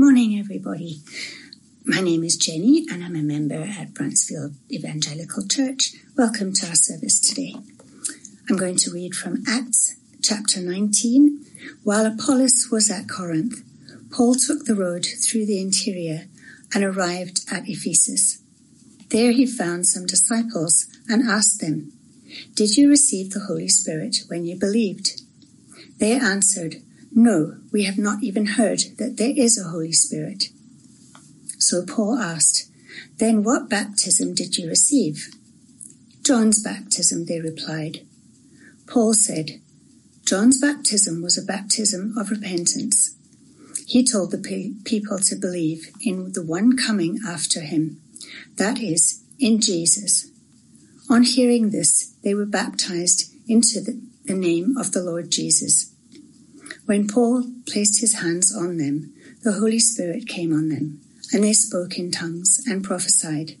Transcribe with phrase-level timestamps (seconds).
[0.00, 1.00] Morning, everybody.
[1.84, 5.94] My name is Jenny, and I'm a member at Bruntsfield Evangelical Church.
[6.16, 7.56] Welcome to our service today.
[8.48, 11.44] I'm going to read from Acts chapter 19.
[11.82, 13.64] While Apollos was at Corinth,
[14.12, 16.26] Paul took the road through the interior
[16.72, 18.40] and arrived at Ephesus.
[19.08, 21.92] There he found some disciples and asked them,
[22.54, 25.22] Did you receive the Holy Spirit when you believed?
[25.98, 26.82] They answered,
[27.12, 30.44] No, we have not even heard that there is a Holy Spirit.
[31.58, 32.70] So Paul asked,
[33.18, 35.28] Then what baptism did you receive?
[36.22, 38.06] John's baptism, they replied.
[38.86, 39.60] Paul said,
[40.24, 43.14] John's baptism was a baptism of repentance.
[43.86, 48.00] He told the pe- people to believe in the one coming after him,
[48.56, 50.30] that is, in Jesus.
[51.08, 55.94] On hearing this, they were baptized into the, the name of the Lord Jesus.
[56.88, 61.02] When Paul placed his hands on them, the Holy Spirit came on them,
[61.34, 63.58] and they spoke in tongues and prophesied.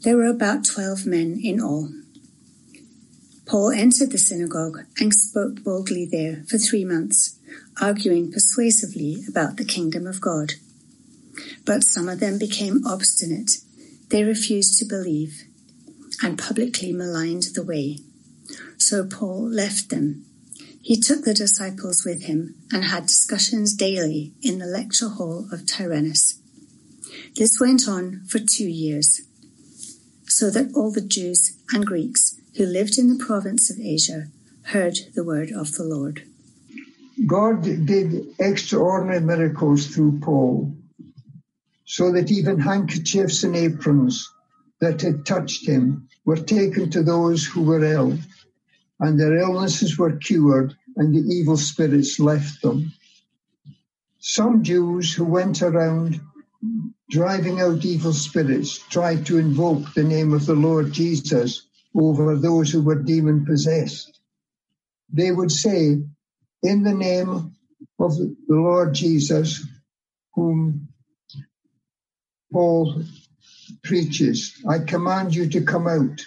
[0.00, 1.90] There were about twelve men in all.
[3.44, 7.36] Paul entered the synagogue and spoke boldly there for three months,
[7.82, 10.54] arguing persuasively about the kingdom of God.
[11.66, 13.58] But some of them became obstinate.
[14.08, 15.42] They refused to believe
[16.22, 17.98] and publicly maligned the way.
[18.78, 20.24] So Paul left them
[20.82, 25.64] he took the disciples with him and had discussions daily in the lecture hall of
[25.64, 26.40] Tyrannus.
[27.36, 29.22] This went on for two years,
[30.26, 34.24] so that all the Jews and Greeks who lived in the province of Asia
[34.64, 36.24] heard the word of the Lord.
[37.26, 40.74] God did extraordinary miracles through Paul,
[41.84, 44.28] so that even handkerchiefs and aprons
[44.80, 48.18] that had touched him were taken to those who were ill
[49.02, 52.92] and their illnesses were cured, and the evil spirits left them.
[54.20, 56.20] Some Jews who went around
[57.10, 62.70] driving out evil spirits tried to invoke the name of the Lord Jesus over those
[62.70, 64.20] who were demon possessed.
[65.12, 66.00] They would say,
[66.62, 67.56] In the name
[67.98, 69.66] of the Lord Jesus,
[70.34, 70.88] whom
[72.52, 73.02] Paul
[73.82, 76.24] preaches, I command you to come out.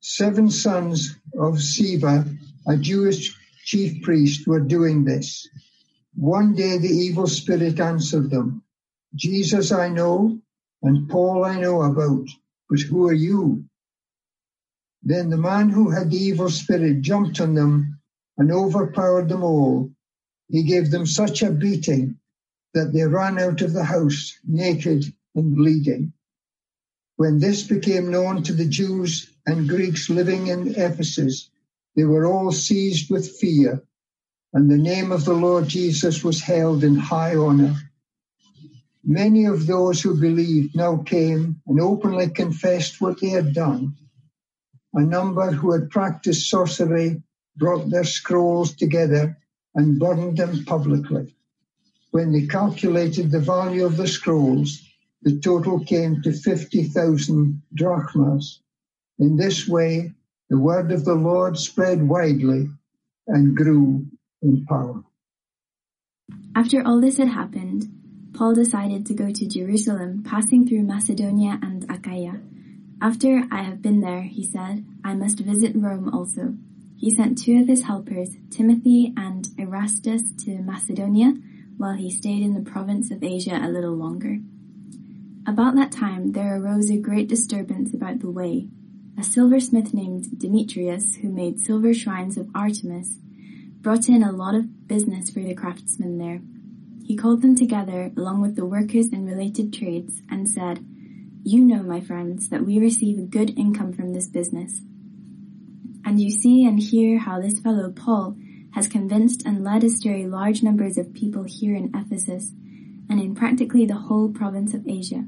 [0.00, 2.24] Seven sons of Sceva,
[2.66, 5.48] a Jewish chief priest, were doing this.
[6.14, 8.62] One day the evil spirit answered them,
[9.14, 10.40] Jesus I know,
[10.82, 12.28] and Paul I know about,
[12.70, 13.64] but who are you?
[15.02, 17.98] Then the man who had the evil spirit jumped on them
[18.36, 19.90] and overpowered them all.
[20.48, 22.18] He gave them such a beating
[22.74, 25.04] that they ran out of the house naked
[25.34, 26.12] and bleeding.
[27.18, 31.50] When this became known to the Jews and Greeks living in Ephesus,
[31.96, 33.82] they were all seized with fear,
[34.52, 37.74] and the name of the Lord Jesus was held in high honor.
[39.02, 43.96] Many of those who believed now came and openly confessed what they had done.
[44.94, 47.20] A number who had practiced sorcery
[47.56, 49.36] brought their scrolls together
[49.74, 51.34] and burned them publicly.
[52.12, 54.87] When they calculated the value of the scrolls,
[55.22, 58.60] the total came to 50,000 drachmas.
[59.18, 60.14] In this way,
[60.48, 62.68] the word of the Lord spread widely
[63.26, 64.06] and grew
[64.42, 65.02] in power.
[66.54, 67.86] After all this had happened,
[68.32, 72.40] Paul decided to go to Jerusalem, passing through Macedonia and Achaia.
[73.00, 76.54] After I have been there, he said, I must visit Rome also.
[76.96, 81.34] He sent two of his helpers, Timothy and Erastus, to Macedonia,
[81.76, 84.38] while he stayed in the province of Asia a little longer.
[85.48, 88.68] About that time there arose a great disturbance about the way.
[89.18, 93.18] A silversmith named Demetrius, who made silver shrines of Artemis,
[93.80, 96.42] brought in a lot of business for the craftsmen there.
[97.02, 100.84] He called them together along with the workers in related trades and said,
[101.44, 104.82] You know, my friends, that we receive a good income from this business.
[106.04, 108.36] And you see and hear how this fellow Paul
[108.72, 112.52] has convinced and led astray large numbers of people here in Ephesus
[113.08, 115.24] and in practically the whole province of Asia.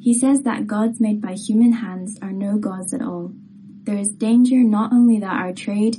[0.00, 3.32] He says that gods made by human hands are no gods at all.
[3.84, 5.96] There is danger not only that our trade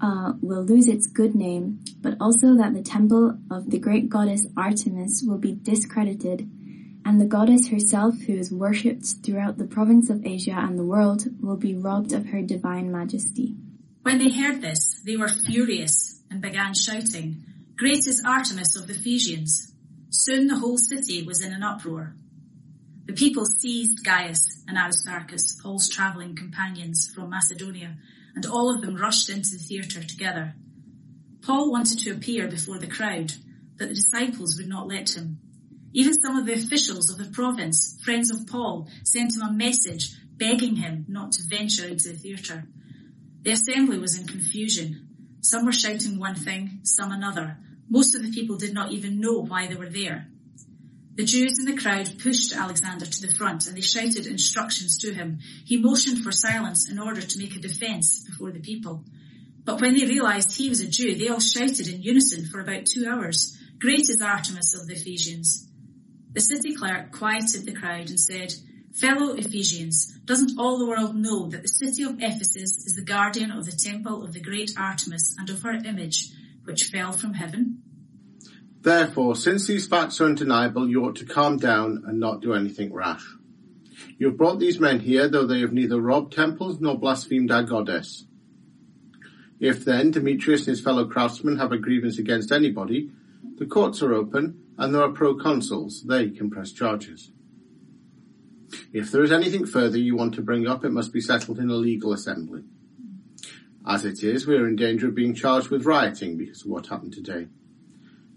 [0.00, 4.46] uh, will lose its good name, but also that the temple of the great goddess
[4.56, 6.50] Artemis will be discredited,
[7.04, 11.24] and the goddess herself, who is worshipped throughout the province of Asia and the world,
[11.40, 13.54] will be robbed of her divine majesty.
[14.02, 17.44] When they heard this, they were furious and began shouting,
[17.76, 19.72] Great is Artemis of the Ephesians!
[20.10, 22.14] Soon the whole city was in an uproar.
[23.08, 27.96] The people seized Gaius and Aristarchus, Paul's travelling companions from Macedonia,
[28.34, 30.54] and all of them rushed into the theatre together.
[31.40, 33.32] Paul wanted to appear before the crowd,
[33.78, 35.38] but the disciples would not let him.
[35.94, 40.14] Even some of the officials of the province, friends of Paul, sent him a message
[40.36, 42.68] begging him not to venture into the theatre.
[43.40, 45.08] The assembly was in confusion.
[45.40, 47.56] Some were shouting one thing, some another.
[47.88, 50.28] Most of the people did not even know why they were there.
[51.18, 55.12] The Jews in the crowd pushed Alexander to the front and they shouted instructions to
[55.12, 55.40] him.
[55.64, 59.02] He motioned for silence in order to make a defense before the people.
[59.64, 62.86] But when they realized he was a Jew, they all shouted in unison for about
[62.86, 65.68] two hours, Great is Artemis of the Ephesians.
[66.34, 68.54] The city clerk quieted the crowd and said,
[68.94, 73.50] Fellow Ephesians, doesn't all the world know that the city of Ephesus is the guardian
[73.50, 76.30] of the temple of the great Artemis and of her image,
[76.62, 77.82] which fell from heaven?
[78.88, 82.90] Therefore, since these facts are undeniable, you ought to calm down and not do anything
[82.90, 83.22] rash.
[84.16, 87.64] You have brought these men here, though they have neither robbed temples nor blasphemed our
[87.64, 88.24] goddess.
[89.60, 93.10] If then Demetrius and his fellow craftsmen have a grievance against anybody,
[93.58, 96.06] the courts are open and there are proconsuls.
[96.06, 97.30] They can press charges.
[98.94, 101.68] If there is anything further you want to bring up, it must be settled in
[101.68, 102.62] a legal assembly.
[103.86, 106.86] As it is, we are in danger of being charged with rioting because of what
[106.86, 107.48] happened today.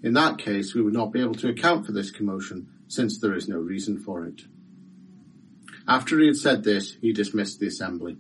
[0.04, 3.36] In that case, we would not be able to account for this commotion since there
[3.36, 4.42] is no reason for it.
[5.88, 8.18] After he had said this, he dismissed the assembly.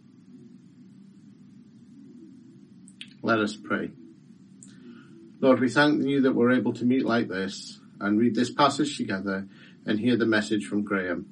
[3.23, 3.91] Let us pray.
[5.39, 8.97] Lord, we thank you that we're able to meet like this and read this passage
[8.97, 9.47] together
[9.85, 11.25] and hear the message from Graeme.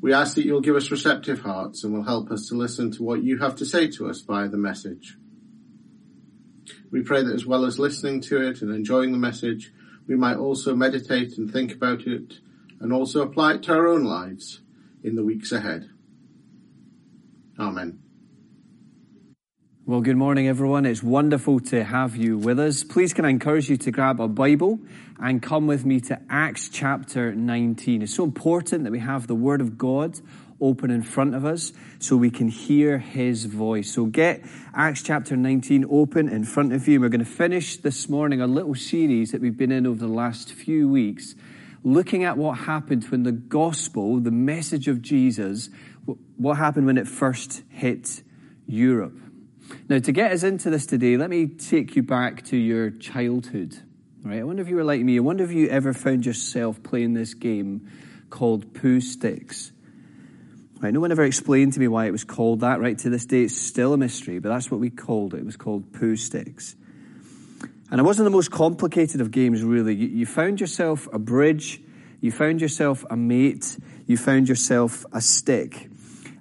[0.00, 3.02] We ask that you'll give us receptive hearts and will help us to listen to
[3.04, 5.16] what you have to say to us via the message.
[6.92, 9.72] We pray that as well as listening to it and enjoying the message,
[10.06, 12.34] we might also meditate and think about it
[12.80, 14.60] and also apply it to our own lives
[15.02, 15.88] in the weeks ahead.
[17.58, 17.98] Amen.
[19.86, 20.84] Well, good morning, everyone.
[20.84, 22.84] It's wonderful to have you with us.
[22.84, 24.78] Please, can I encourage you to grab a Bible
[25.18, 28.02] and come with me to Acts chapter 19.
[28.02, 30.20] It's so important that we have the Word of God
[30.62, 33.92] open in front of us so we can hear His voice.
[33.92, 34.42] So get
[34.74, 37.00] Acts chapter 19 open in front of you.
[37.00, 40.12] We're going to finish this morning a little series that we've been in over the
[40.12, 41.34] last few weeks,
[41.84, 45.68] looking at what happened when the gospel, the message of Jesus,
[46.36, 48.22] what happened when it first hit
[48.66, 49.18] Europe.
[49.88, 53.76] Now, to get us into this today, let me take you back to your childhood.
[54.22, 54.38] Right?
[54.38, 55.16] I wonder if you were like me.
[55.16, 57.90] I wonder if you ever found yourself playing this game
[58.30, 59.72] called Pooh Sticks.
[60.82, 60.92] Right?
[60.92, 62.80] No one ever explained to me why it was called that.
[62.80, 62.98] Right?
[62.98, 65.38] To this day, it's still a mystery, but that's what we called it.
[65.38, 66.74] It was called Pooh Sticks.
[67.92, 69.94] And it wasn't the most complicated of games, really.
[69.94, 71.80] You, you found yourself a bridge,
[72.20, 75.88] you found yourself a mate, you found yourself a stick.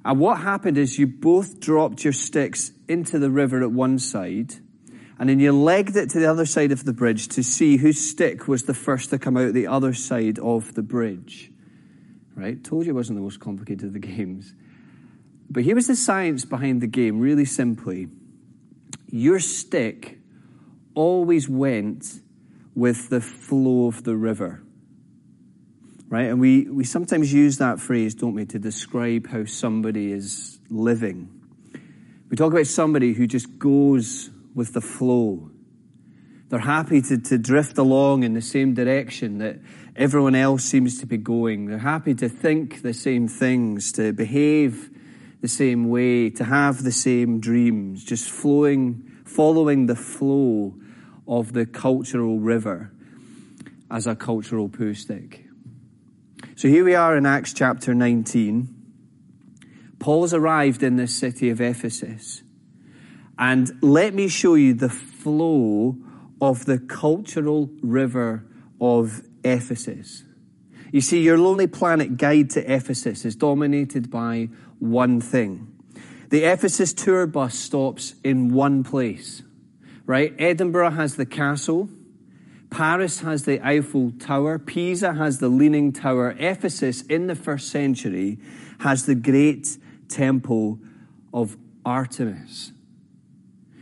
[0.04, 4.56] And what happened is you both dropped your sticks into the river at one side,
[5.20, 8.10] and then you legged it to the other side of the bridge to see whose
[8.10, 11.51] stick was the first to come out the other side of the bridge.
[12.36, 12.64] Right?
[12.64, 14.54] Told you it wasn't the most complicated of the games.
[15.50, 18.08] But here was the science behind the game, really simply.
[19.08, 20.20] Your stick
[20.96, 22.22] always went
[22.74, 24.64] with the flow of the river
[26.12, 26.28] right?
[26.28, 31.30] And we, we sometimes use that phrase, don't we, to describe how somebody is living.
[32.30, 35.50] We talk about somebody who just goes with the flow.
[36.50, 39.60] They're happy to, to drift along in the same direction that
[39.96, 41.66] everyone else seems to be going.
[41.66, 44.90] They're happy to think the same things, to behave
[45.42, 50.76] the same way, to have the same dreams, just flowing, following the flow
[51.28, 52.92] of the cultural river
[53.90, 55.46] as a cultural poo stick.
[56.56, 58.76] So here we are in Acts chapter 19.
[60.00, 62.44] Paul's arrived in this city of Ephesus.
[63.38, 65.98] And let me show you the flow
[66.40, 68.46] of the cultural river
[68.80, 70.24] of Ephesus.
[70.92, 75.68] You see, your Lonely Planet guide to Ephesus is dominated by one thing.
[76.30, 79.42] The Ephesus tour bus stops in one place,
[80.06, 80.34] right?
[80.38, 81.90] Edinburgh has the castle.
[82.70, 84.58] Paris has the Eiffel Tower.
[84.58, 86.36] Pisa has the Leaning Tower.
[86.40, 88.40] Ephesus, in the first century,
[88.80, 90.80] has the great temple
[91.34, 92.72] of Artemis.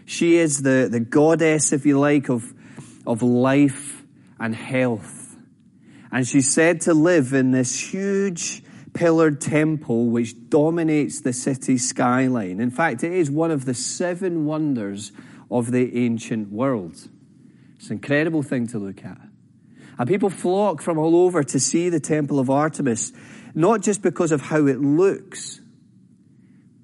[0.05, 2.53] She is the, the goddess, if you like, of,
[3.05, 4.03] of life
[4.39, 5.18] and health.
[6.11, 8.63] And she's said to live in this huge
[8.93, 12.59] pillared temple which dominates the city skyline.
[12.59, 15.11] In fact, it is one of the seven wonders
[15.51, 17.07] of the ancient world.
[17.77, 19.19] It's an incredible thing to look at.
[19.97, 23.11] And people flock from all over to see the Temple of Artemis,
[23.53, 25.59] not just because of how it looks,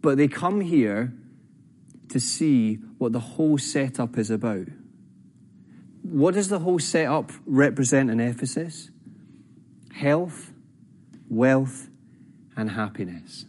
[0.01, 1.13] but they come here
[2.09, 4.67] to see what the whole setup is about.
[6.03, 8.91] what does the whole setup represent in Ephesus?
[9.95, 10.51] Health,
[11.29, 11.87] wealth,
[12.57, 13.45] and happiness.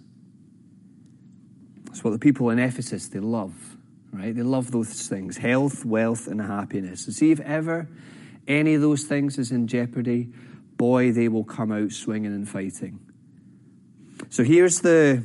[1.86, 3.76] That's what the people in Ephesus they love,
[4.12, 4.34] right?
[4.34, 7.06] They love those things: health, wealth, and happiness.
[7.06, 7.88] And see if ever
[8.46, 10.28] any of those things is in jeopardy,
[10.76, 13.00] boy, they will come out swinging and fighting.
[14.30, 15.24] So here's the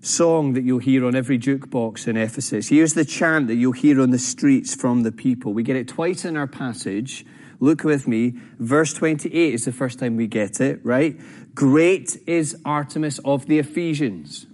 [0.00, 2.68] song that you'll hear on every jukebox in Ephesus.
[2.68, 5.52] Here's the chant that you'll hear on the streets from the people.
[5.52, 7.26] We get it twice in our passage.
[7.62, 8.34] Look with me.
[8.58, 11.16] Verse 28 is the first time we get it, right?
[11.54, 14.48] Great is Artemis of the Ephesians.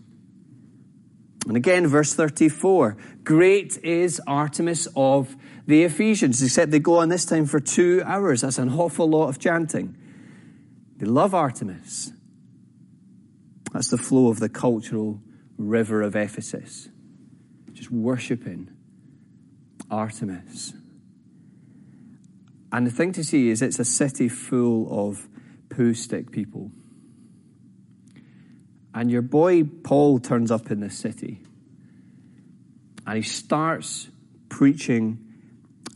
[1.46, 2.98] And again, verse 34.
[3.24, 5.34] Great is Artemis of
[5.66, 8.42] the Ephesians, except they go on this time for two hours.
[8.42, 9.96] That's an awful lot of chanting.
[10.98, 12.12] They love Artemis.
[13.72, 15.22] That's the flow of the cultural
[15.56, 16.90] river of Ephesus,
[17.72, 18.68] just worshipping
[19.90, 20.74] Artemis.
[22.72, 25.28] And the thing to see is it's a city full of
[25.70, 26.70] poo stick people.
[28.94, 31.40] And your boy Paul turns up in this city
[33.06, 34.08] and he starts
[34.48, 35.24] preaching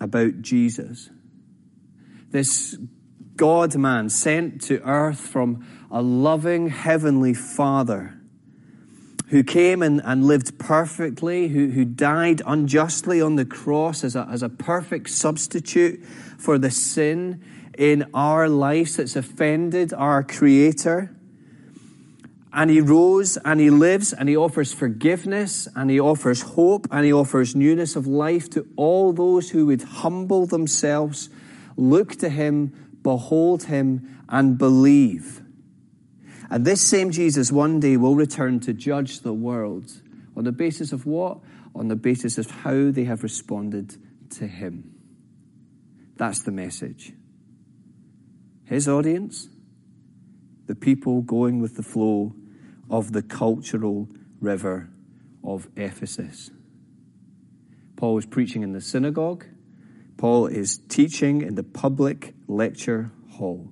[0.00, 1.10] about Jesus.
[2.30, 2.76] This
[3.36, 8.18] God man sent to earth from a loving heavenly Father
[9.32, 14.28] who came and, and lived perfectly, who, who died unjustly on the cross as a,
[14.30, 16.04] as a perfect substitute
[16.36, 17.42] for the sin
[17.78, 21.16] in our lives that's offended our Creator.
[22.52, 27.06] And he rose and he lives and he offers forgiveness and he offers hope and
[27.06, 31.30] he offers newness of life to all those who would humble themselves,
[31.78, 35.41] look to him, behold him, and believe.
[36.52, 39.90] And this same Jesus one day will return to judge the world
[40.36, 41.38] on the basis of what?
[41.74, 43.96] On the basis of how they have responded
[44.32, 44.94] to him.
[46.16, 47.14] That's the message.
[48.64, 49.48] His audience,
[50.66, 52.34] the people going with the flow
[52.90, 54.90] of the cultural river
[55.42, 56.50] of Ephesus.
[57.96, 59.46] Paul is preaching in the synagogue.
[60.18, 63.71] Paul is teaching in the public lecture hall.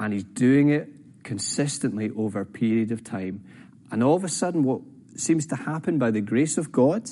[0.00, 0.88] And he's doing it
[1.22, 3.44] consistently over a period of time.
[3.92, 4.80] And all of a sudden, what
[5.14, 7.10] seems to happen by the grace of God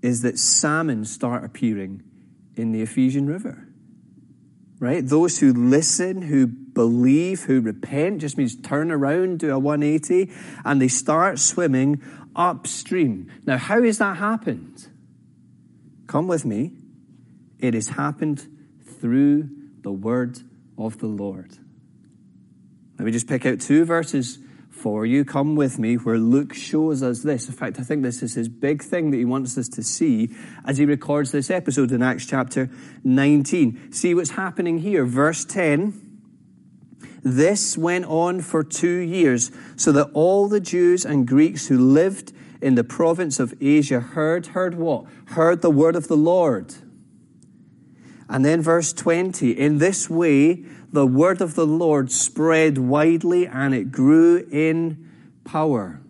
[0.00, 2.02] is that salmon start appearing
[2.56, 3.68] in the Ephesian River.
[4.78, 5.06] Right?
[5.06, 10.32] Those who listen, who believe, who repent, just means turn around, do a 180,
[10.64, 12.00] and they start swimming
[12.34, 13.30] upstream.
[13.44, 14.88] Now, how has that happened?
[16.06, 16.72] Come with me.
[17.58, 18.46] It has happened
[19.00, 19.50] through
[19.82, 20.38] the word
[20.78, 21.58] of the Lord.
[22.98, 24.38] Let me just pick out two verses
[24.70, 25.24] for you.
[25.24, 27.48] Come with me where Luke shows us this.
[27.48, 30.30] In fact, I think this is his big thing that he wants us to see
[30.64, 32.70] as he records this episode in Acts chapter
[33.04, 33.92] 19.
[33.92, 35.04] See what's happening here.
[35.04, 36.04] Verse 10.
[37.22, 42.32] This went on for two years, so that all the Jews and Greeks who lived
[42.62, 45.04] in the province of Asia heard, heard what?
[45.26, 46.74] Heard the word of the Lord.
[48.28, 53.74] And then verse 20, in this way, the word of the Lord spread widely and
[53.74, 55.10] it grew in
[55.44, 56.00] power.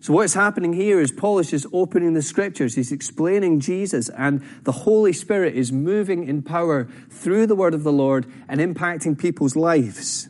[0.00, 2.74] So what's happening here is Paul is just opening the scriptures.
[2.74, 7.84] He's explaining Jesus and the Holy Spirit is moving in power through the word of
[7.84, 10.28] the Lord and impacting people's lives,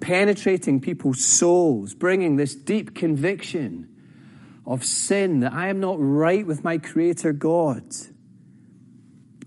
[0.00, 3.88] penetrating people's souls, bringing this deep conviction
[4.66, 7.84] of sin that I am not right with my creator God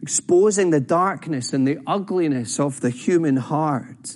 [0.07, 4.15] exposing the darkness and the ugliness of the human heart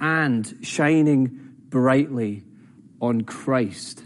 [0.00, 2.42] and shining brightly
[3.02, 4.02] on Christ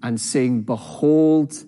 [0.00, 1.64] and saying, Behold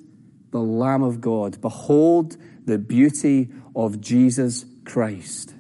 [0.52, 5.52] the Lamb of God, behold the beauty of Jesus Christ.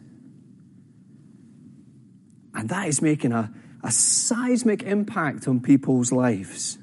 [2.54, 3.52] And that is making a,
[3.82, 6.78] a seismic impact on people's lives.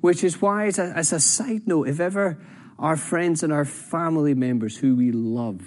[0.00, 2.36] Which is why, as a, as a side note, if ever
[2.78, 5.62] our friends and our family members who we love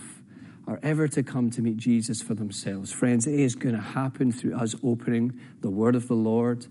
[0.67, 2.91] are ever to come to meet Jesus for themselves.
[2.91, 6.67] Friends, it is going to happen through us opening the Word of the Lord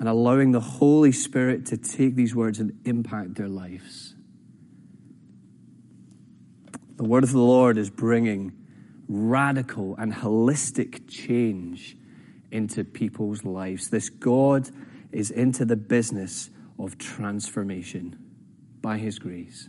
[0.00, 4.14] and allowing the Holy Spirit to take these words and impact their lives.
[6.96, 8.52] The Word of the Lord is bringing
[9.08, 11.96] radical and holistic change
[12.50, 13.90] into people's lives.
[13.90, 14.70] This God
[15.12, 18.21] is into the business of transformation
[18.82, 19.68] by His grace.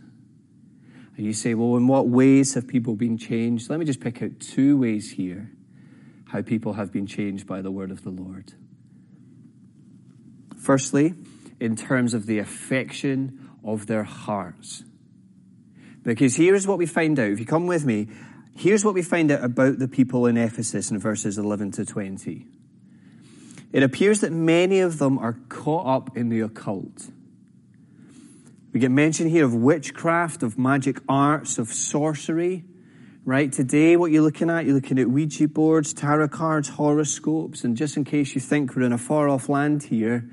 [1.16, 3.70] And you say, well, in what ways have people been changed?
[3.70, 5.50] Let me just pick out two ways here
[6.26, 8.52] how people have been changed by the word of the Lord.
[10.58, 11.14] Firstly,
[11.60, 14.82] in terms of the affection of their hearts.
[16.02, 17.30] Because here's what we find out.
[17.30, 18.08] If you come with me,
[18.56, 22.46] here's what we find out about the people in Ephesus in verses 11 to 20.
[23.72, 27.08] It appears that many of them are caught up in the occult.
[28.74, 32.64] We get mention here of witchcraft, of magic arts, of sorcery.
[33.24, 33.50] Right?
[33.50, 37.96] Today, what you're looking at, you're looking at Ouija boards, tarot cards, horoscopes, and just
[37.96, 40.28] in case you think we're in a far off land here,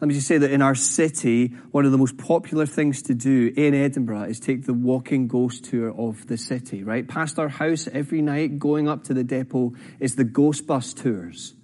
[0.00, 3.14] let me just say that in our city, one of the most popular things to
[3.14, 7.08] do in Edinburgh is take the walking ghost tour of the city, right?
[7.08, 11.54] Past our house every night, going up to the depot, is the ghost bus tours.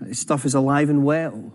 [0.00, 1.52] This stuff is alive and well.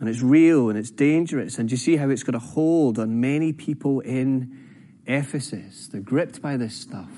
[0.00, 1.58] And it's real and it's dangerous.
[1.58, 5.88] And you see how it's got a hold on many people in Ephesus.
[5.88, 7.10] They're gripped by this stuff.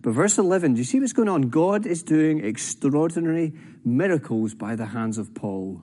[0.00, 1.42] But verse 11, do you see what's going on?
[1.48, 5.82] God is doing extraordinary miracles by the hands of Paul.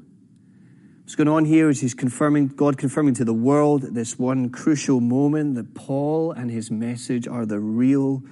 [1.02, 5.02] What's going on here is he's confirming, God confirming to the world this one crucial
[5.02, 8.24] moment that Paul and his message are the real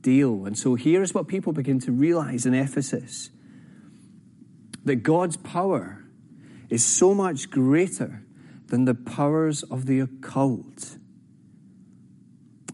[0.00, 0.46] deal.
[0.46, 3.28] And so here's what people begin to realize in Ephesus
[4.84, 6.03] that God's power
[6.74, 8.24] is so much greater
[8.66, 10.96] than the powers of the occult.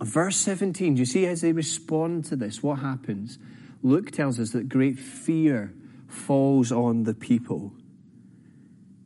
[0.02, 3.38] Verse 17, do you see as they respond to this, what happens?
[3.83, 5.75] Luke tells us that great fear
[6.09, 7.75] falls on the people.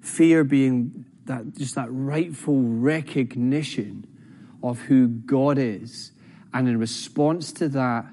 [0.00, 4.06] Fear being that just that rightful recognition
[4.62, 6.12] of who God is,
[6.52, 8.06] and in response to that,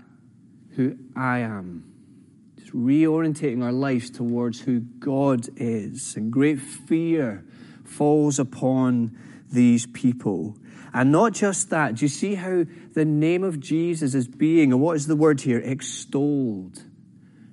[0.72, 1.91] who I am.
[2.74, 6.16] Reorientating our lives towards who God is.
[6.16, 7.46] And great fear
[7.84, 9.18] falls upon
[9.52, 10.58] these people.
[10.94, 14.82] And not just that, do you see how the name of Jesus is being, and
[14.82, 15.60] what is the word here?
[15.60, 16.84] Extolled.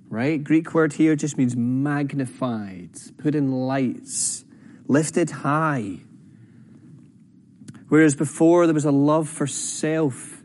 [0.08, 0.42] Right?
[0.42, 4.44] Greek word here just means magnified, put in lights,
[4.86, 5.98] lifted high.
[7.88, 10.37] Whereas before there was a love for self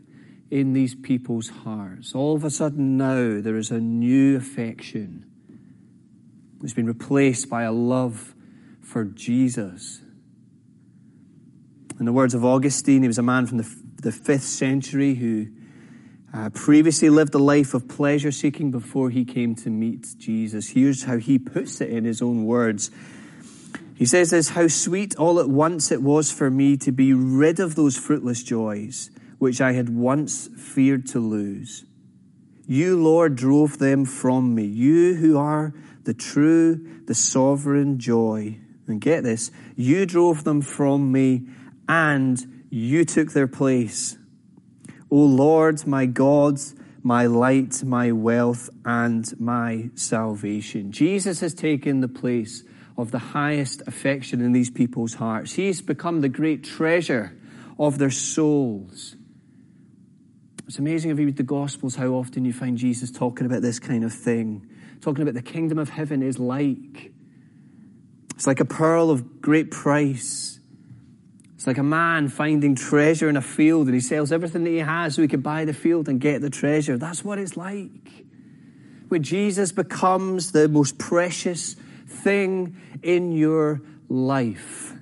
[0.50, 2.14] in these people's hearts.
[2.14, 5.24] All of a sudden now there is a new affection.
[6.62, 8.34] It's been replaced by a love
[8.80, 10.00] for Jesus.
[11.98, 15.46] In the words of Augustine, he was a man from the, the fifth century who
[16.32, 20.70] uh, previously lived a life of pleasure seeking before he came to meet Jesus.
[20.70, 22.90] Here's how he puts it in his own words.
[23.94, 27.60] He says this, how sweet all at once it was for me to be rid
[27.60, 31.84] of those fruitless joys which I had once feared to lose.
[32.66, 34.64] You, Lord, drove them from me.
[34.64, 38.58] You who are the true, the sovereign joy.
[38.86, 41.46] And get this, you drove them from me
[41.88, 44.16] and you took their place.
[45.10, 46.58] O Lord, my God,
[47.02, 50.90] my light, my wealth, and my salvation.
[50.90, 52.64] Jesus has taken the place
[52.96, 55.52] of the highest affection in these people's hearts.
[55.54, 57.36] He's become the great treasure
[57.78, 59.16] of their souls.
[60.66, 63.78] It's amazing if you read the Gospels how often you find Jesus talking about this
[63.78, 64.66] kind of thing,
[65.00, 67.12] talking about the kingdom of heaven is like.
[68.34, 70.58] It's like a pearl of great price.
[71.54, 74.78] It's like a man finding treasure in a field and he sells everything that he
[74.78, 76.96] has so he can buy the field and get the treasure.
[76.96, 78.24] That's what it's like.
[79.08, 84.93] Where Jesus becomes the most precious thing in your life.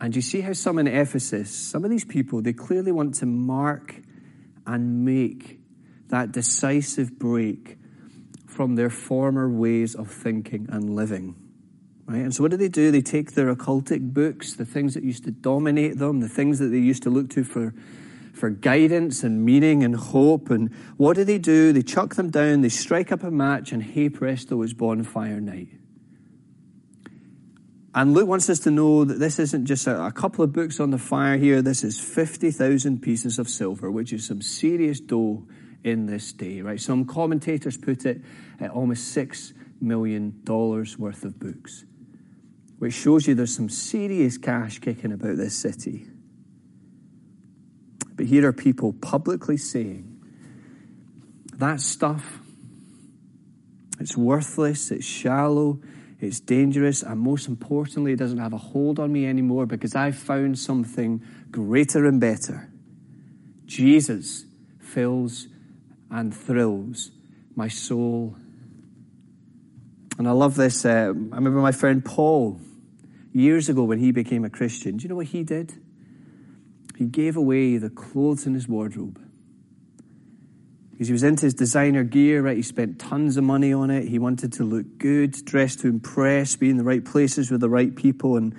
[0.00, 3.26] And you see how some in Ephesus, some of these people, they clearly want to
[3.26, 3.96] mark
[4.66, 5.58] and make
[6.08, 7.78] that decisive break
[8.46, 11.34] from their former ways of thinking and living.
[12.06, 12.22] Right?
[12.22, 12.90] And so what do they do?
[12.90, 16.68] They take their occultic books, the things that used to dominate them, the things that
[16.68, 17.74] they used to look to for,
[18.32, 20.48] for guidance and meaning and hope.
[20.48, 21.72] And what do they do?
[21.72, 25.68] They chuck them down, they strike up a match, and hey presto, it's bonfire night.
[27.94, 30.78] And Luke wants us to know that this isn't just a, a couple of books
[30.78, 31.62] on the fire here.
[31.62, 35.46] This is 50,000 pieces of silver, which is some serious dough
[35.82, 36.80] in this day, right?
[36.80, 38.20] Some commentators put it
[38.60, 41.84] at almost $6 million worth of books
[42.78, 46.06] which shows you there's some serious cash kicking about this city.
[48.14, 50.14] But here are people publicly saying
[51.54, 52.40] that stuff,
[53.98, 55.80] it's worthless, it's shallow,
[56.20, 60.16] it's dangerous, and most importantly, it doesn't have a hold on me anymore because I've
[60.16, 62.70] found something greater and better.
[63.66, 64.44] Jesus
[64.80, 65.46] fills
[66.10, 67.12] and thrills
[67.54, 68.36] my soul.
[70.18, 70.84] And I love this.
[70.84, 72.60] Uh, I remember my friend Paul
[73.32, 75.74] years ago when he became a Christian, do you know what he did?
[76.96, 79.20] He gave away the clothes in his wardrobe.
[80.98, 82.56] Because he was into his designer gear, right?
[82.56, 84.08] He spent tons of money on it.
[84.08, 87.68] He wanted to look good, dressed to impress, be in the right places with the
[87.68, 88.36] right people.
[88.36, 88.52] And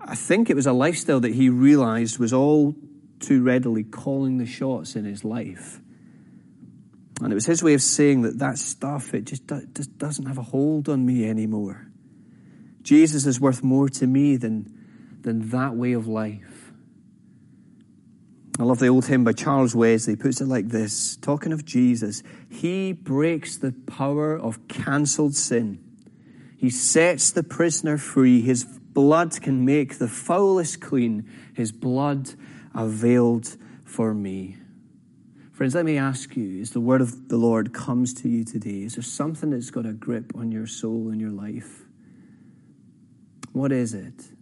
[0.00, 2.76] I think it was a lifestyle that he realized was all
[3.18, 5.80] too readily calling the shots in his life.
[7.20, 9.42] And it was his way of saying that that stuff, it just,
[9.74, 11.88] just doesn't have a hold on me anymore.
[12.82, 16.53] Jesus is worth more to me than, than that way of life.
[18.58, 20.12] I love the old hymn by Charles Wesley.
[20.12, 25.80] He puts it like this talking of Jesus, He breaks the power of cancelled sin.
[26.56, 28.40] He sets the prisoner free.
[28.40, 31.28] His blood can make the foulest clean.
[31.52, 32.34] His blood
[32.74, 34.56] availed for me.
[35.52, 38.82] Friends, let me ask you as the word of the Lord comes to you today,
[38.82, 41.82] is there something that's got a grip on your soul and your life?
[43.52, 44.33] What is it?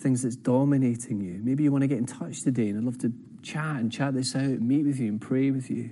[0.00, 1.38] Things that's dominating you.
[1.42, 4.14] Maybe you want to get in touch today, and I'd love to chat and chat
[4.14, 5.90] this out, meet with you and pray with you.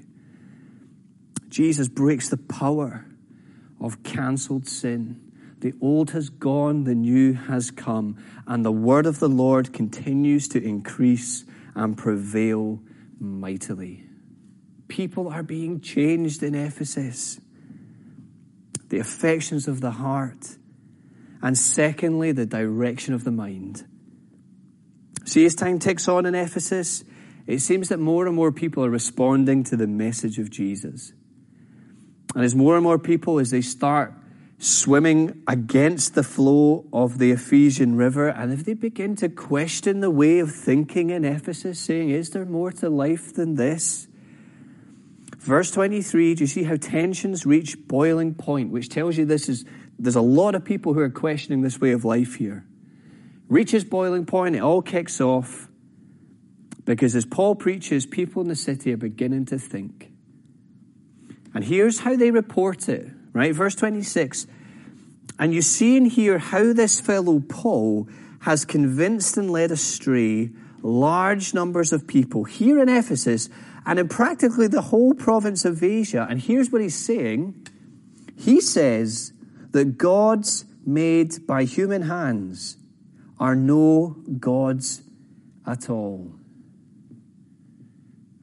[1.48, 3.04] Jesus breaks the power
[3.80, 5.20] of cancelled sin.
[5.60, 8.16] The old has gone, the new has come,
[8.46, 11.44] and the word of the Lord continues to increase
[11.74, 12.80] and prevail
[13.20, 14.04] mightily.
[14.88, 17.40] People are being changed in Ephesus.
[18.88, 20.56] The affections of the heart.
[21.42, 23.84] And secondly, the direction of the mind.
[25.28, 27.04] See, as time ticks on in Ephesus,
[27.46, 31.12] it seems that more and more people are responding to the message of Jesus.
[32.34, 34.14] And as more and more people, as they start
[34.58, 40.10] swimming against the flow of the Ephesian river, and if they begin to question the
[40.10, 44.08] way of thinking in Ephesus, saying, Is there more to life than this?
[45.36, 49.66] Verse 23, do you see how tensions reach boiling point, which tells you this is,
[49.98, 52.64] there's a lot of people who are questioning this way of life here.
[53.48, 55.68] Reaches boiling point, it all kicks off.
[56.84, 60.10] Because as Paul preaches, people in the city are beginning to think.
[61.54, 63.54] And here's how they report it, right?
[63.54, 64.46] Verse 26.
[65.38, 68.08] And you see and hear how this fellow Paul
[68.40, 70.50] has convinced and led astray
[70.82, 73.48] large numbers of people here in Ephesus
[73.84, 76.26] and in practically the whole province of Asia.
[76.28, 77.66] And here's what he's saying
[78.36, 79.32] He says
[79.72, 82.76] that gods made by human hands
[83.40, 85.02] are no gods
[85.66, 86.32] at all.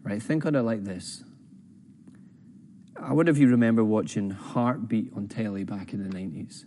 [0.04, 0.22] Right?
[0.22, 1.24] Think on it like this.
[3.02, 6.66] I wonder if you remember watching Hartbeat on telly back in the 90s.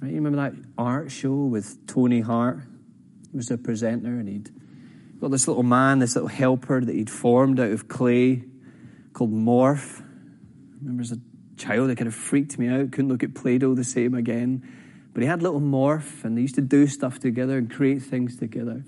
[0.00, 0.10] Right?
[0.10, 2.60] You remember that art show with Tony Hart?
[3.30, 4.50] He was a presenter and he'd
[5.20, 8.44] got this little man, this little helper that he'd formed out of clay
[9.12, 10.00] called Morph.
[10.00, 10.04] I
[10.80, 11.18] remember as a
[11.56, 12.92] child, it kind of freaked me out.
[12.92, 14.68] Couldn't look at Play Doh the same again.
[15.14, 18.36] But he had little Morph, and they used to do stuff together and create things
[18.36, 18.84] together.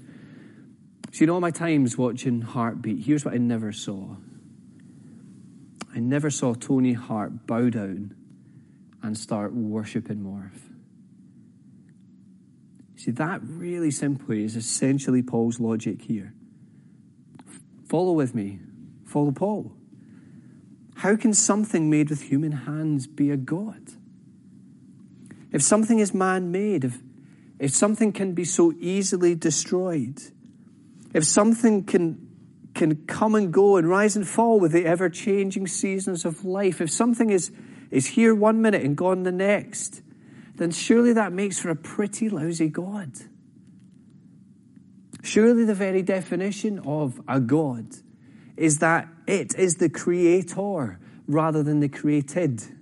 [1.12, 4.16] So, know, all my times watching Hartbeat, here's what I never saw
[5.94, 8.14] I never saw Tony Hart bow down
[9.02, 10.60] and start worshipping Morph.
[12.96, 16.34] See, that really simply is essentially Paul's logic here.
[17.86, 18.58] Follow with me.
[19.06, 19.72] Follow Paul.
[20.96, 23.92] How can something made with human hands be a God?
[25.56, 26.98] If something is man made, if,
[27.58, 30.20] if something can be so easily destroyed,
[31.14, 32.28] if something can,
[32.74, 36.82] can come and go and rise and fall with the ever changing seasons of life,
[36.82, 37.52] if something is,
[37.90, 40.02] is here one minute and gone the next,
[40.56, 43.12] then surely that makes for a pretty lousy God.
[45.22, 47.86] Surely the very definition of a God
[48.58, 52.75] is that it is the creator rather than the created.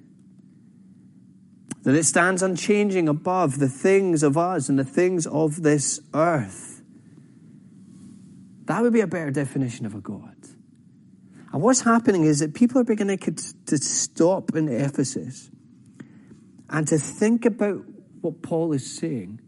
[1.85, 6.83] That it stands unchanging above the things of us and the things of this earth.
[8.65, 10.35] That would be a better definition of a God.
[11.53, 15.51] And what's happening is that people are beginning to stop in Ephesus
[16.69, 17.85] and to think about
[18.23, 19.41] what Paul is saying.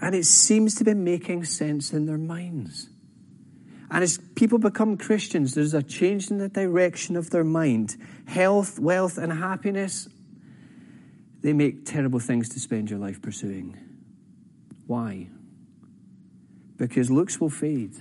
[0.00, 2.88] And it seems to be making sense in their minds.
[3.90, 7.96] And as people become Christians, there's a change in the direction of their mind.
[8.26, 10.08] Health, wealth, and happiness,
[11.42, 13.76] they make terrible things to spend your life pursuing.
[14.86, 15.28] Why?
[16.76, 17.94] Because looks will fade,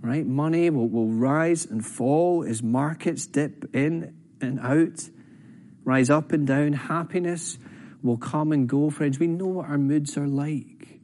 [0.00, 0.26] right?
[0.26, 5.08] Money will, will rise and fall as markets dip in and out
[5.84, 6.72] rise up and down.
[6.72, 7.58] Happiness
[8.02, 9.18] will come and go, friends.
[9.18, 11.00] We know what our moods are like.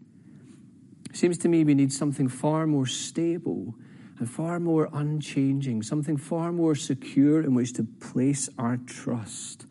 [1.12, 3.75] Seems to me we need something far more stable
[4.19, 9.66] and far more unchanging, something far more secure in which to place our trust.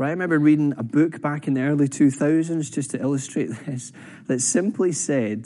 [0.00, 0.08] Right?
[0.08, 3.92] I remember reading a book back in the early 2000s just to illustrate this
[4.28, 5.44] that simply said,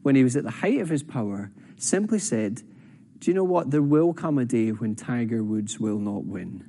[0.00, 2.62] when he was at the height of his power, simply said,
[3.18, 3.70] Do you know what?
[3.70, 6.64] There will come a day when Tiger Woods will not win.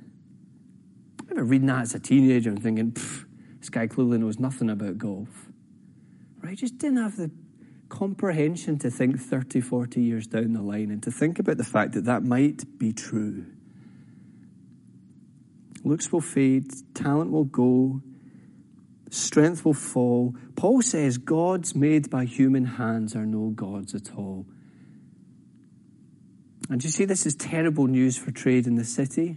[1.22, 2.90] I remember reading that as a teenager and thinking,
[3.58, 5.48] this guy clearly knows nothing about golf.
[6.42, 6.58] right?
[6.58, 7.30] Just didn't have the
[7.88, 11.92] comprehension to think 30, 40 years down the line and to think about the fact
[11.92, 13.46] that that might be true.
[15.84, 18.00] Looks will fade, talent will go,
[19.10, 20.34] strength will fall.
[20.56, 24.46] Paul says gods made by human hands are no gods at all.
[26.70, 29.36] And you see, this is terrible news for trade in the city.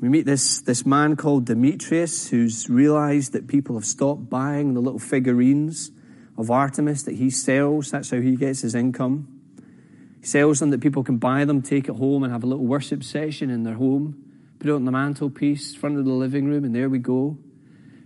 [0.00, 4.80] We meet this, this man called Demetrius who's realized that people have stopped buying the
[4.80, 5.90] little figurines
[6.38, 7.90] of Artemis that he sells.
[7.90, 9.40] That's how he gets his income.
[10.20, 12.64] He sells them that people can buy them, take it home, and have a little
[12.64, 14.31] worship session in their home.
[14.62, 17.36] Put it on the mantelpiece, front of the living room, and there we go.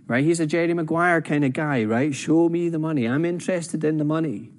[0.07, 0.23] Right?
[0.23, 2.15] He's a Jerry Maguire kind of guy, right?
[2.15, 3.07] Show me the money.
[3.07, 4.49] I'm interested in the money.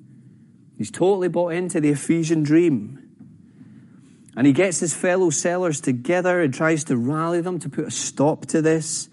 [0.77, 3.03] He's totally bought into the Ephesian dream.
[4.37, 7.91] And he gets his fellow sellers together and tries to rally them to put a
[7.91, 9.09] stop to this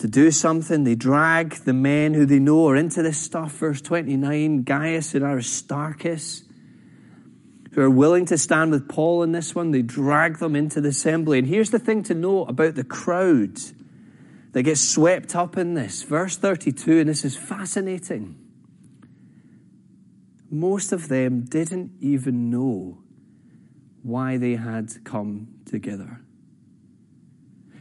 [0.00, 0.84] to do something.
[0.84, 3.52] They drag the men who they know are into this stuff.
[3.52, 6.42] Verse 29 Gaius and Aristarchus,
[7.76, 10.88] who are willing to stand with Paul in this one, they drag them into the
[10.88, 11.38] assembly.
[11.38, 13.60] And here's the thing to note about the crowd
[14.52, 16.02] that gets swept up in this.
[16.02, 18.38] Verse 32, and this is fascinating.
[20.50, 22.96] Most of them didn't even know
[24.02, 26.22] why they had come together.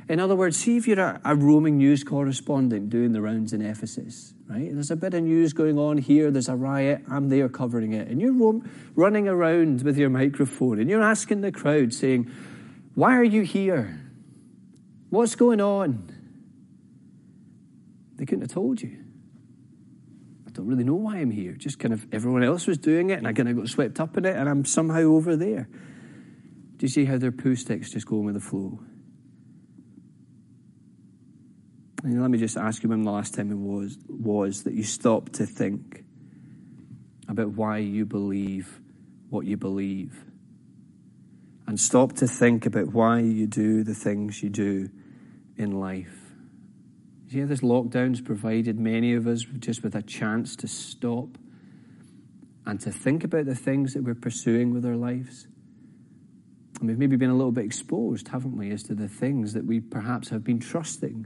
[0.09, 3.61] In other words, see if you're a, a, roaming news correspondent doing the rounds in
[3.61, 4.73] Ephesus, right?
[4.73, 8.07] There's a bit of news going on here, there's a riot, I'm there covering it.
[8.07, 8.61] And you're
[8.95, 12.31] running around with your microphone and you're asking the crowd, saying,
[12.93, 14.01] Why are you here?
[15.09, 16.11] What's going on?
[18.15, 18.97] They couldn't have told you.
[20.47, 21.53] I don't really know why I'm here.
[21.53, 24.17] Just kind of everyone else was doing it and I kind of got swept up
[24.17, 25.67] in it and I'm somehow over there.
[26.77, 28.79] Do you see how their poo sticks just going with the flow?
[32.05, 34.83] And let me just ask you when the last time it was, was that you
[34.83, 36.03] stopped to think
[37.27, 38.79] about why you believe
[39.31, 40.23] what you believe.
[41.65, 44.91] And stop to think about why you do the things you do
[45.57, 46.15] in life.
[47.33, 51.39] How this lockdown's provided many of us just with a chance to stop
[52.67, 55.47] and to think about the things that we're pursuing with our lives.
[56.79, 59.65] And we've maybe been a little bit exposed, haven't we, as to the things that
[59.65, 61.25] we perhaps have been trusting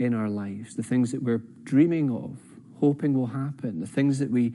[0.00, 2.38] in our lives, the things that we're dreaming of,
[2.80, 4.52] hoping will happen, the things that we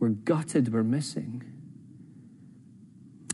[0.00, 1.42] were gutted we're missing.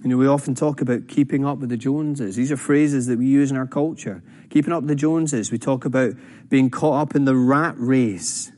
[0.03, 2.37] You know, we often talk about keeping up with the Joneses.
[2.37, 4.23] These are phrases that we use in our culture.
[4.51, 5.51] Keeping up with the Joneses.
[5.51, 6.13] We talk about
[6.51, 8.53] being caught up in the rat race.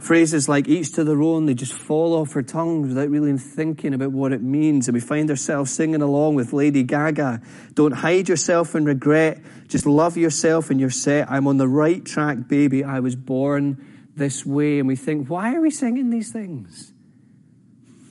[0.00, 3.94] Phrases like each to their own, they just fall off our tongues without really thinking
[3.94, 4.88] about what it means.
[4.88, 7.40] And we find ourselves singing along with Lady Gaga.
[7.72, 9.40] Don't hide yourself in regret.
[9.68, 11.30] Just love yourself and you're set.
[11.30, 12.84] I'm on the right track, baby.
[12.84, 13.82] I was born
[14.14, 14.80] this way.
[14.80, 16.92] And we think, why are we singing these things?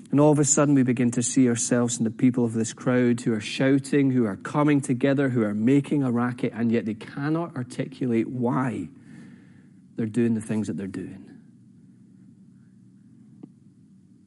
[0.10, 2.74] And all of a sudden, we begin to see ourselves in the people of this
[2.74, 6.86] crowd who are shouting, who are coming together, who are making a racket, and yet
[6.86, 8.88] they cannot articulate why
[9.98, 11.25] they're doing the things that they're doing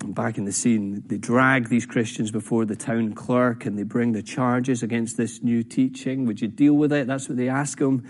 [0.04, 4.12] back in the scene, they drag these Christians before the town clerk and they bring
[4.12, 6.24] the charges against this new teaching.
[6.26, 7.06] Would you deal with it?
[7.06, 8.08] That's what they ask him.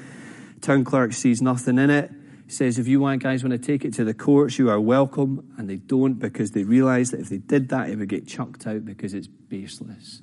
[0.61, 2.11] Town clerk sees nothing in it.
[2.47, 4.81] He says, if you want guys want to take it to the courts, you are
[4.81, 5.55] welcome.
[5.59, 8.67] And they don't because they realize that if they did that, it would get chucked
[8.67, 10.23] out because it's baseless.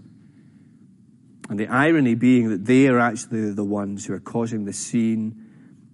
[1.49, 5.45] And the irony being that they are actually the ones who are causing the scene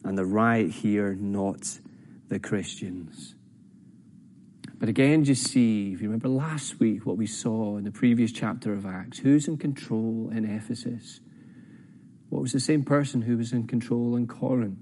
[0.04, 1.80] and the riot here, not
[2.30, 3.36] the Christians.
[4.82, 8.32] But again, just see, if you remember last week what we saw in the previous
[8.32, 11.20] chapter of Acts, who's in control in Ephesus?
[12.30, 14.80] What was the same person who was in control in Corinth?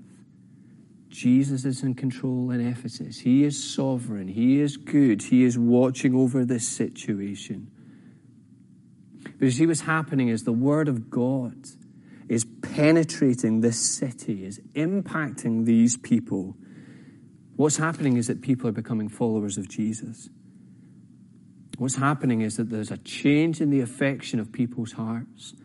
[1.09, 3.19] Jesus is in control in Ephesus.
[3.19, 4.29] He is sovereign.
[4.29, 5.21] He is good.
[5.21, 7.69] He is watching over this situation.
[9.21, 11.57] But you see what's happening is the Word of God
[12.29, 16.55] is penetrating this city, is impacting these people
[17.59, 20.29] What's happening is that people are becoming followers of Jesus.
[21.77, 25.55] What's happening is that there's a change in the affection of people's hearts,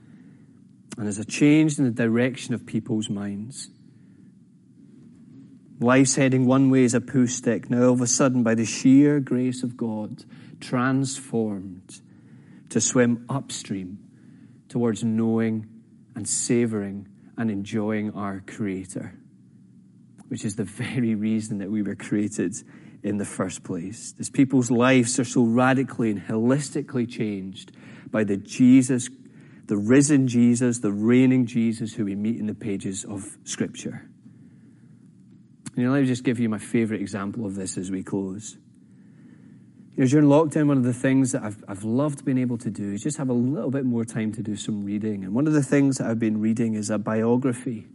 [0.97, 3.71] and there's a change in the direction of people's minds.
[5.79, 8.65] Life's heading one way as a poo stick, now all of a sudden, by the
[8.65, 10.25] sheer grace of God,
[10.59, 12.01] transformed
[12.71, 14.01] to swim upstream
[14.69, 15.69] towards knowing
[16.17, 19.17] and savoring and enjoying our Creator
[20.35, 22.53] which is the very reason that we were created
[23.05, 24.15] in the first place.
[24.19, 27.71] As people's lives are so radically and holistically changed
[28.11, 29.09] by the Jesus,
[29.67, 34.11] the risen Jesus, the reigning Jesus who we meet in the pages of Scripture.
[35.77, 38.59] You know, let me just give you my favourite example of this as we close.
[39.97, 42.71] You know, during lockdown, one of the things that I've, I've loved being able to
[42.71, 45.23] do is just have a little bit more time to do some reading.
[45.23, 47.87] And one of the things that I've been reading is a biography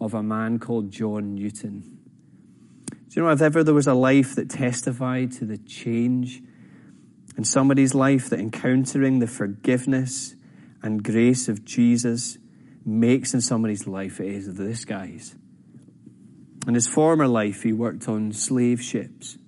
[0.00, 1.98] of a man called John Newton.
[2.88, 6.42] Do you know, if ever there was a life that testified to the change
[7.36, 10.34] in somebody's life, that encountering the forgiveness
[10.82, 12.38] and grace of Jesus
[12.84, 15.34] makes in somebody's life, it is this guy's.
[16.66, 19.38] In his former life, he worked on slave ships,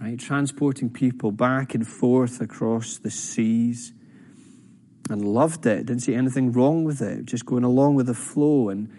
[0.00, 0.18] right?
[0.18, 3.92] Transporting people back and forth across the seas
[5.10, 5.86] and loved it.
[5.86, 8.68] Didn't see anything wrong with it, just going along with the flow.
[8.68, 8.90] And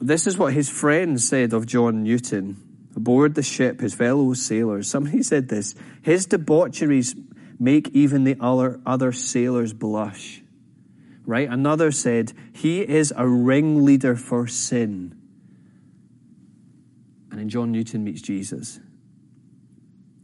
[0.00, 2.56] this is what his friends said of John Newton
[2.96, 4.88] aboard the ship, his fellow sailors.
[4.88, 7.14] Somebody said this his debaucheries
[7.58, 10.42] make even the other, other sailors blush.
[11.26, 11.48] Right?
[11.48, 15.14] Another said, He is a ringleader for sin.
[17.30, 18.80] And then John Newton meets Jesus.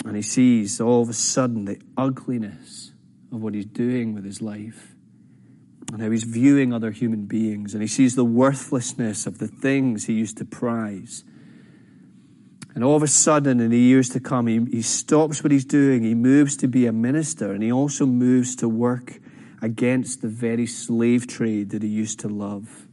[0.04, 2.92] And he sees all of a sudden the ugliness
[3.30, 4.95] of what he's doing with his life
[5.92, 7.72] and how he's viewing other human beings.
[7.72, 11.24] And he sees the worthlessness of the things he used to prize.
[12.74, 15.64] And all of a sudden, in the years to come, he, he stops what he's
[15.64, 16.02] doing.
[16.02, 19.18] He moves to be a minister, and he also moves to work
[19.62, 22.86] against the very slave trade that he used to love.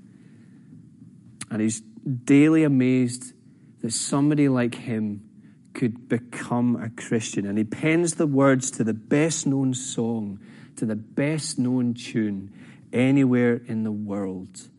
[1.51, 3.33] And he's daily amazed
[3.81, 5.29] that somebody like him
[5.73, 7.45] could become a Christian.
[7.45, 10.39] And he pens the words to the best known song,
[10.77, 12.53] to the best known tune
[12.93, 14.69] anywhere in the world.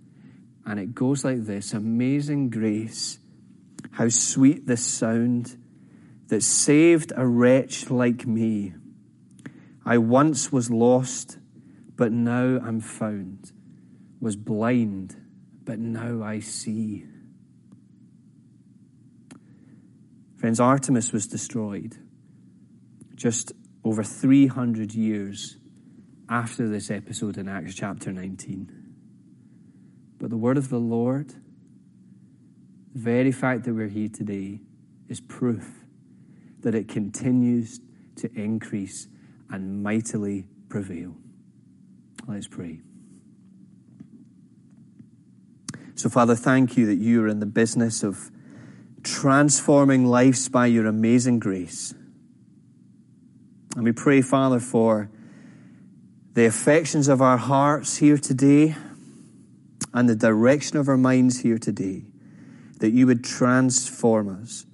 [0.64, 3.18] And it goes like this Amazing grace,
[3.92, 5.58] how sweet the sound
[6.28, 8.74] that saved a wretch like me.
[9.84, 11.38] I once was lost,
[11.96, 13.52] but now I'm found,
[14.20, 15.14] was blind,
[15.64, 17.04] but now I see.
[20.36, 21.96] Friends, Artemis was destroyed
[23.14, 23.52] just
[23.84, 25.56] over 300 years
[26.28, 28.70] after this episode in Acts chapter 19.
[30.18, 31.28] But the word of the Lord,
[32.92, 34.60] the very fact that we're here today,
[35.08, 35.84] is proof
[36.60, 37.80] that it continues
[38.16, 39.06] to increase
[39.50, 41.14] and mightily prevail.
[42.26, 42.80] Let's pray.
[45.94, 48.30] So, Father, thank you that you are in the business of
[49.02, 51.94] transforming lives by your amazing grace.
[53.76, 55.10] And we pray, Father, for
[56.34, 58.74] the affections of our hearts here today
[59.92, 62.02] and the direction of our minds here today,
[62.80, 64.66] that you would transform us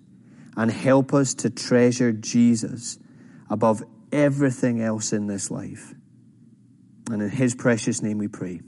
[0.57, 2.99] and help us to treasure Jesus
[3.51, 5.95] above everything else in this life.
[7.11, 8.61] And in his precious name we pray.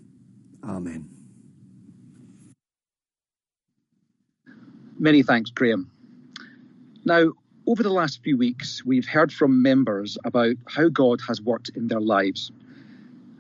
[0.63, 1.09] Amen.
[4.99, 5.91] Many thanks, Graeme.
[7.05, 7.33] Now,
[7.67, 11.89] over the last few weeks, we've heard from members about how God has worked in
[11.89, 12.53] their lives.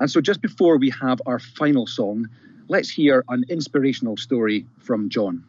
[0.03, 2.29] And so, just before we have our final song,
[2.67, 5.45] let's hear an inspirational story from John.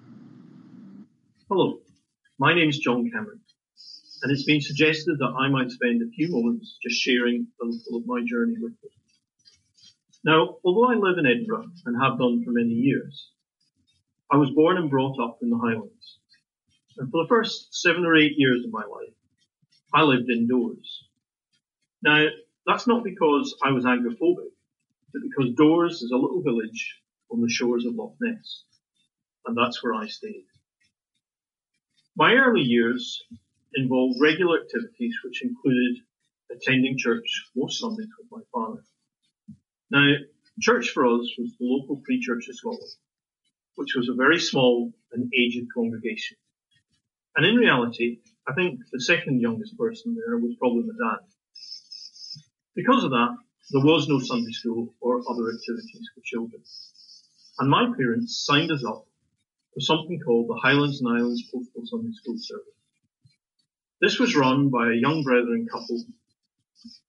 [1.49, 1.79] Hello,
[2.37, 3.41] my name is John Cameron,
[4.21, 7.97] and it's been suggested that I might spend a few moments just sharing a little
[7.97, 8.89] of my journey with you.
[10.23, 13.31] Now, although I live in Edinburgh and have done for many years,
[14.31, 16.19] I was born and brought up in the Highlands.
[16.99, 19.15] And for the first seven or eight years of my life,
[19.95, 21.05] I lived indoors.
[22.03, 22.27] Now,
[22.65, 24.51] that's not because I was agoraphobic,
[25.11, 28.63] but because Dores is a little village on the shores of Loch Ness.
[29.45, 30.45] And that's where I stayed.
[32.15, 33.23] My early years
[33.75, 35.97] involved regular activities which included
[36.51, 38.83] attending church most Sundays with my father.
[39.89, 40.13] Now,
[40.61, 42.91] church for us was the local Free Church of Scotland
[43.75, 46.37] which was a very small and aged congregation.
[47.35, 51.25] And in reality, I think the second youngest person there was probably my dad.
[52.75, 53.37] Because of that,
[53.71, 56.63] there was no Sunday school or other activities for children.
[57.59, 59.05] And my parents signed us up
[59.73, 62.65] for something called the Highlands and Islands Postal Sunday School Service.
[64.01, 66.03] This was run by a young brethren couple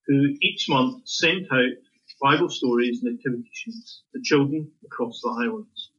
[0.07, 1.73] who each month sent out
[2.21, 5.91] Bible stories and activity sheets to children across the islands.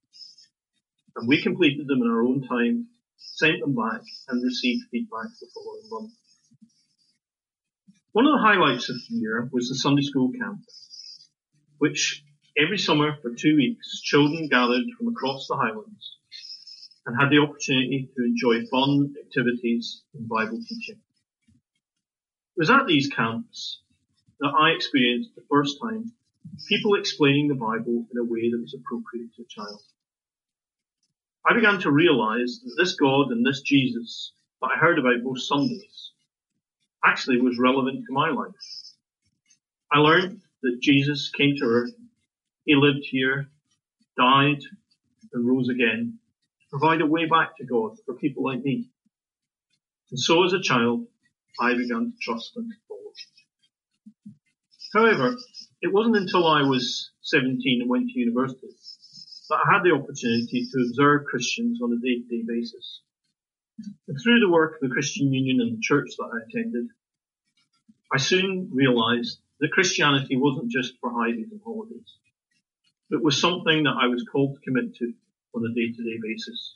[1.15, 2.87] and we completed them in our own time,
[3.17, 6.13] sent them back, and received feedback the following month.
[8.15, 10.61] One of the highlights of the year was the Sunday School Camp,
[11.79, 12.23] which
[12.57, 16.15] every summer for two weeks, children gathered from across the Highlands
[17.05, 20.95] and had the opportunity to enjoy fun activities and Bible teaching.
[20.95, 23.81] It was at these camps
[24.39, 26.13] that I experienced the first time
[26.69, 29.81] people explaining the Bible in a way that was appropriate to a child.
[31.45, 35.49] I began to realize that this God and this Jesus that I heard about most
[35.49, 36.13] Sundays
[37.05, 38.53] actually was relevant to my life.
[39.91, 41.93] I learned that Jesus came to earth,
[42.65, 43.49] he lived here,
[44.17, 44.59] died,
[45.33, 46.19] and rose again
[46.61, 48.89] to provide a way back to God for people like me.
[50.11, 51.07] And so as a child,
[51.59, 53.01] I began to trust and follow.
[54.93, 55.35] However,
[55.81, 58.67] it wasn't until I was 17 and went to university
[59.49, 63.01] that I had the opportunity to observe Christians on a day-to-day basis.
[63.77, 66.87] And through the work of the Christian Union and the church that I attended,
[68.13, 72.13] I soon realized that Christianity wasn't just for holidays and holidays.
[73.11, 75.13] It was something that I was called to commit to
[75.53, 76.75] on a day-to-day basis.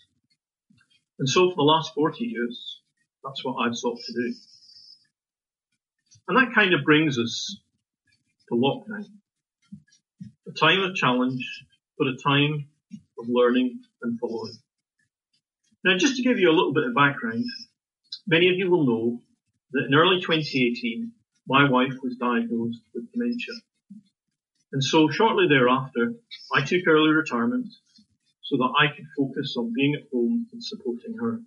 [1.20, 2.82] And so for the last 40 years,
[3.24, 4.34] that's what I've sought to do.
[6.28, 7.58] And that kind of brings us
[8.50, 9.06] to lockdown.
[10.48, 11.66] A time of challenge,
[11.98, 12.68] but a time
[13.18, 14.54] of learning and following.
[15.84, 17.46] Now, just to give you a little bit of background,
[18.28, 19.22] many of you will know
[19.72, 21.12] that in early 2018,
[21.48, 23.56] my wife was diagnosed with dementia.
[24.72, 26.16] And so shortly thereafter,
[26.54, 27.68] I took early retirement
[28.44, 31.42] so that I could focus on being at home and supporting her.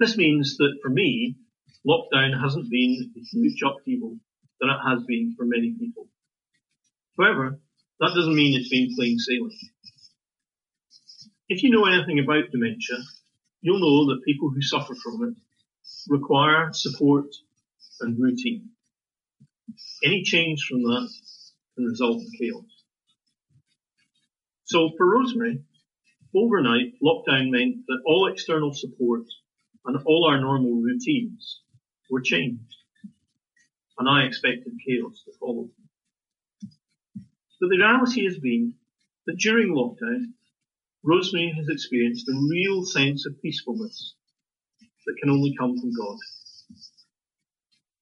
[0.00, 1.36] This means that for me,
[1.86, 4.16] lockdown hasn't been a huge upheaval
[4.60, 6.08] than it has been for many people.
[7.18, 7.60] However,
[8.00, 9.58] that doesn't mean it's been plain sailing.
[11.48, 12.98] If you know anything about dementia,
[13.60, 15.36] you'll know that people who suffer from it
[16.08, 17.26] require support
[18.00, 18.70] and routine.
[20.04, 21.08] Any change from that
[21.76, 22.64] can result in chaos.
[24.64, 25.62] So for Rosemary,
[26.34, 29.22] overnight lockdown meant that all external support
[29.84, 31.60] and all our normal routines
[32.10, 32.74] were changed
[33.98, 35.70] and I expected chaos to follow.
[37.60, 38.74] But the reality has been
[39.26, 40.32] that during lockdown,
[41.06, 44.16] Rosemary has experienced a real sense of peacefulness
[45.06, 46.18] that can only come from God.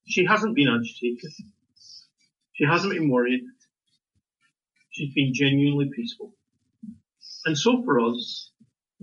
[0.07, 1.33] She hasn't been agitated.
[2.55, 3.43] She hasn't been worried.
[4.91, 6.33] She's been genuinely peaceful.
[7.45, 8.51] And so for us,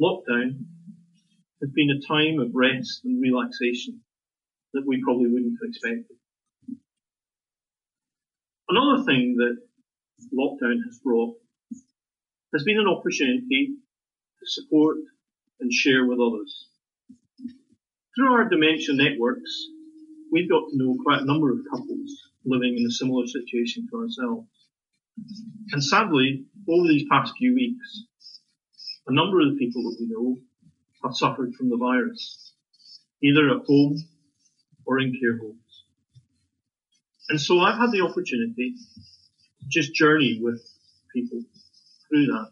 [0.02, 0.66] lockdown
[1.62, 4.02] has been a time of rest and relaxation
[4.74, 6.18] that we probably wouldn't have expected.
[8.68, 9.58] Another thing that
[10.34, 11.36] lockdown has brought
[12.52, 13.76] has been an opportunity
[14.42, 14.98] to support
[15.60, 16.68] and share with others.
[18.16, 19.68] Through our dementia networks,
[20.32, 23.98] we've got to know quite a number of couples living in a similar situation to
[23.98, 24.48] ourselves.
[25.72, 28.04] And sadly, over these past few weeks,
[29.08, 30.40] a number of the people that we know
[31.04, 32.54] have suffered from the virus,
[33.24, 33.98] either at home
[34.86, 35.58] or in care homes.
[37.30, 38.76] And so I've had the opportunity
[39.60, 40.62] to just journey with
[41.14, 41.42] people
[42.10, 42.52] through that.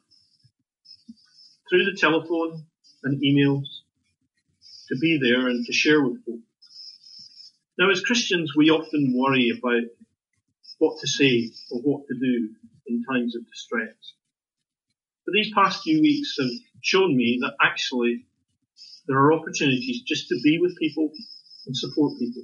[1.70, 2.66] Through the telephone
[3.04, 3.68] and emails,
[4.88, 6.40] to be there and to share with folk.
[7.78, 9.84] Now as Christians, we often worry about
[10.80, 12.50] what to say or what to do
[12.88, 13.94] in times of distress.
[15.26, 16.50] But these past few weeks have
[16.82, 18.26] shown me that actually
[19.08, 21.12] there are opportunities just to be with people
[21.68, 22.44] and support people.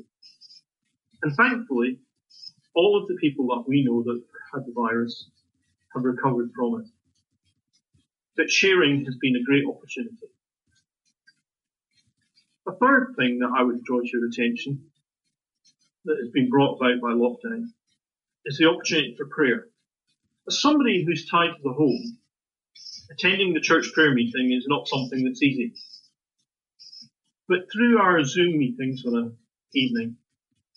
[1.24, 2.00] And thankfully,
[2.76, 4.22] all of the people that we know that
[4.54, 5.30] had the virus
[5.96, 6.95] have recovered from it.
[8.38, 10.28] But sharing has been a great opportunity.
[12.68, 14.92] A third thing that I would draw to your attention
[16.06, 17.66] that has been brought about by lockdown
[18.46, 19.68] is the opportunity for prayer.
[20.48, 22.18] As somebody who's tied to the home,
[23.12, 25.74] attending the church prayer meeting is not something that's easy.
[27.48, 29.38] But through our Zoom meetings on an
[29.74, 30.18] evening,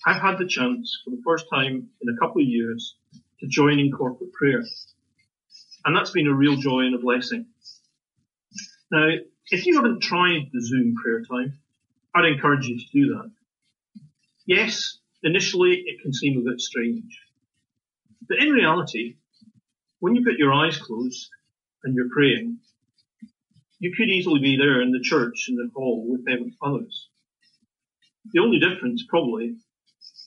[0.06, 2.96] I've had the chance for the first time in a couple of years
[3.40, 4.62] to join in corporate prayer.
[5.88, 7.46] And that's been a real joy and a blessing.
[8.92, 9.08] Now,
[9.50, 11.60] if you haven't tried the Zoom prayer time,
[12.14, 13.30] I'd encourage you to do that.
[14.44, 17.18] Yes, initially it can seem a bit strange.
[18.28, 19.16] But in reality,
[20.00, 21.30] when you put your eyes closed
[21.82, 22.58] and you're praying,
[23.78, 27.08] you could easily be there in the church in the hall with them others.
[28.34, 29.56] The only difference probably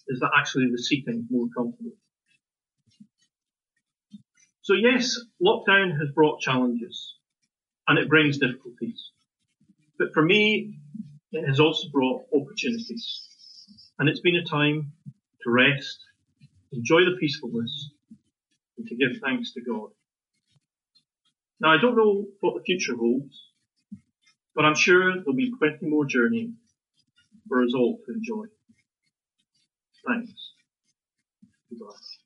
[0.07, 1.91] is that actually the seating is more comfortable.
[4.64, 7.16] So yes, lockdown has brought challenges
[7.88, 9.12] and it brings difficulties.
[9.97, 10.78] But for me,
[11.32, 13.28] it has also brought opportunities.
[13.97, 14.93] And it's been a time
[15.43, 15.99] to rest,
[16.72, 17.91] enjoy the peacefulness,
[18.78, 19.89] and to give thanks to God.
[21.59, 23.39] Now I don't know what the future holds,
[24.55, 26.57] but I'm sure there'll be plenty more journeying
[27.47, 28.45] for us all to enjoy.
[30.07, 30.53] Thanks.
[31.70, 32.20] Goodbye.